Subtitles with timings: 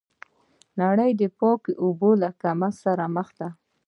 [0.81, 3.47] نړۍ د پاکو اوبو له کمښت سره مخ ده.